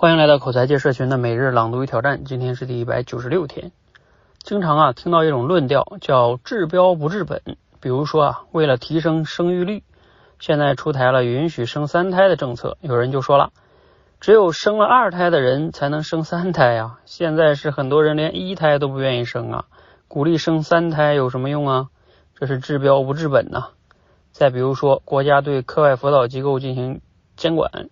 [0.00, 3.70] 欢迎来到口才界社群的每日朗读与挑战，今天是第一百九十六天。
[4.38, 7.42] 经常啊听到一种论调叫治标不治本，
[7.82, 9.82] 比如说啊为了提升生育率，
[10.38, 13.50] 现在出台了允许生三胎的政策，有人就说了，
[14.20, 19.64] 只有生了二胎的人才能生三胎呀，现在是很多人连一胎都不愿意生啊，
[20.08, 21.88] 鼓励生三胎有什么用啊？
[22.36, 23.66] 这是治标不治本呐。
[24.32, 27.02] 再比如说国家对课外辅导机构进行
[27.36, 27.90] 监管，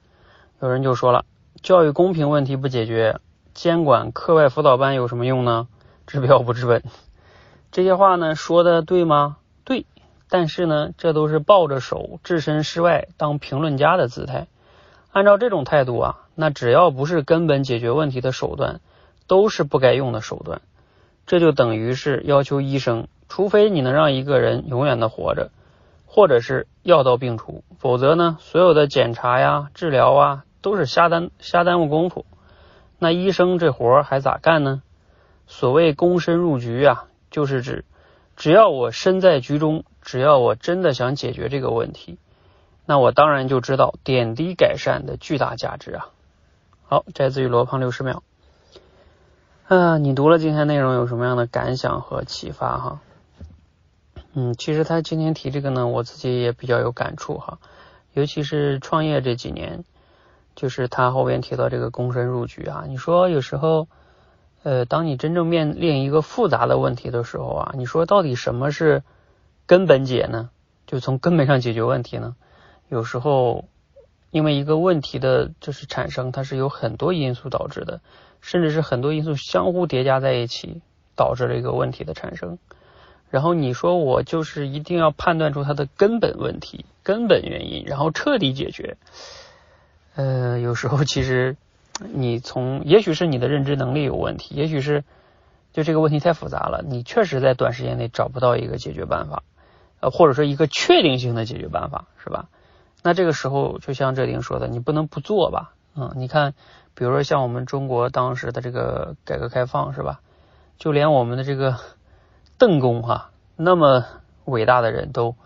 [0.62, 1.26] 有人就说了。
[1.62, 3.18] 教育公平问题不解决，
[3.52, 5.66] 监管课外辅导班有什么用呢？
[6.06, 6.84] 治标不治本。
[7.72, 9.38] 这些话呢说的对吗？
[9.64, 9.84] 对。
[10.30, 14.46] 但是呢，这都是抱着手置身事外当评论家的姿态。
[15.10, 18.80] 按照这种态度啊，那只要不是根本解决问题的手段，
[19.26, 20.60] 都是不该用的手段。
[21.26, 25.50] 这就等于是要求医生，除非你能让一个人永远的活着，
[26.06, 30.44] 或者是药到病除，否则呢，所有的检查呀、治疗啊。
[30.60, 32.26] 都是瞎耽瞎耽误功夫，
[32.98, 34.82] 那医生这活还咋干呢？
[35.46, 37.84] 所谓躬身入局啊，就是指
[38.36, 42.18] 只要我身在局中，只要我真的想解决这个问题，
[42.84, 46.08] 那我当然就知道点滴改善的巨大价值啊。
[46.86, 48.22] 好，摘自于罗胖六十秒。
[49.68, 53.00] 啊，你读了今天内容有什么样的感想和启发哈？
[54.34, 57.58] 嗯，其实他今天提这个呢，我自己也比较有感触哈，
[58.12, 59.84] 尤其是创业这几年。
[60.58, 63.86] 就是他后边提到这个躬身入局啊，你说有时候，
[64.64, 69.04] 呃，当你真正面临一个复杂的问题的时候啊，你说到底什么是
[69.66, 70.50] 根本解呢？
[70.84, 72.34] 就从根本上解决问题呢？
[72.88, 73.66] 有时候
[74.32, 78.00] 因为一个问题的就是产生，它是有很多因素导致的，
[78.40, 80.82] 甚至是很多因素相互叠加在一起
[81.14, 82.58] 导致了一个问题的产生。
[83.30, 88.96] 然后你说我就是一定要判断出它的根本问题、根本原因，然后彻底解决。
[90.18, 91.56] 呃，有时候其实
[92.12, 95.04] 你从，也许是你的认知能力有问题，也许是
[95.72, 99.44] 就这个问题太复杂了，你确实在短时间内找不到一个解决办法，
[100.00, 102.48] 呃，或者说一个确定性的解决办法，是吧？
[103.04, 105.74] 那这个时候就像这丁说的，你不能不做吧？
[105.94, 106.52] 嗯，你看，
[106.96, 110.18] 比如说像我们中国当时的这个改革开放，是吧？
[110.78, 111.76] 就连我们的这个
[112.58, 114.04] 邓公哈，那么
[114.46, 115.36] 伟大的人都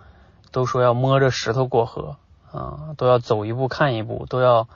[0.51, 2.17] 都说要摸着石头过河。
[2.53, 4.69] 啊，都要走一步看一步，都要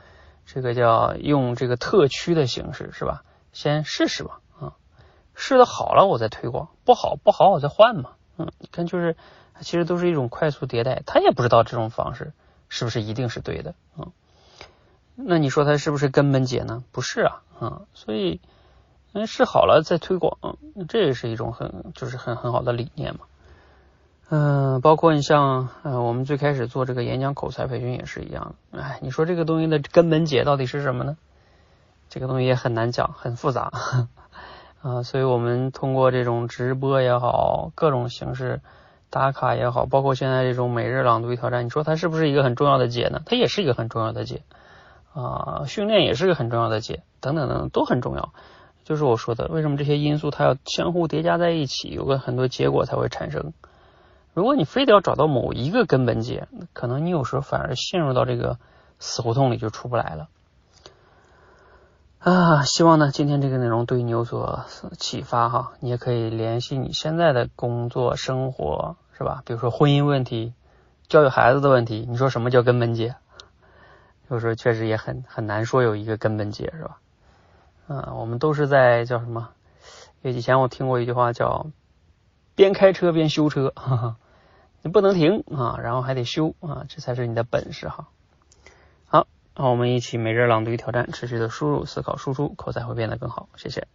[0.46, 3.22] 这个叫用这个特区的形式，是吧？
[3.52, 4.72] 先试试吧，啊，
[5.34, 9.16] 试的好了我再推广，不好不好我再换嘛，嗯，你看就是
[9.60, 12.32] 其实都是一种快速迭代，他也不知道这种方式
[12.68, 14.12] 是不是一定是对的，嗯，
[15.14, 16.84] 那你说他是不是根本解呢？
[16.92, 18.40] 不是啊，啊，所以
[19.12, 20.58] 嗯试好了再推广，
[20.88, 23.20] 这也是一种很就是很很好的理念嘛。
[24.28, 28.56] 嗯，包括你像，呃，我们最开始做这个演讲口才培训也是一样。
[28.72, 31.16] 哎，你说这个东西的根本解到底是什么呢？
[32.08, 33.70] 这个东西也很难讲，很复杂
[34.82, 35.04] 啊。
[35.04, 38.62] 所以我们通过这种直播也好，各种形式
[39.10, 43.22] 打卡也好，包括现在这种每日朗读挑战，你说它是不是一个很重要的解呢？
[43.26, 44.42] 它也是一个很重要的解
[45.14, 45.62] 啊。
[45.68, 48.32] 训练也是个很重要的解，等等等等都很重要。
[48.82, 53.52] 就是我说的，为什么这些因素它要相互叠加在一起，有个很多结果才会产生。
[54.36, 58.58] 如果你非得要找到某一个根本解，可能你有时候反而陷入到这个
[58.98, 60.28] 死胡同里就出不来了。
[62.18, 64.66] 啊，希望呢今天这个内容对你有所
[64.98, 69.42] 启发哈，你也可以联系你现在的工作生活是吧？
[69.46, 70.52] 比如说婚姻问题、
[71.08, 73.14] 教育孩子的问题，你说什么叫根本解？
[74.28, 76.98] 有时候确实也很很难说有一个根本解是吧？
[77.88, 79.48] 啊，我们都是在叫什么？
[80.20, 81.68] 以前我听过一句话叫
[82.54, 84.16] 边开车边修车，哈哈。
[84.88, 88.08] 不能停啊，然后还得修啊，这才是你的本事哈。
[89.06, 93.48] 好，那我们一起每日朗读挑战，持续的输入、思考、输出，口才会变得更好。
[93.56, 93.86] 谢谢。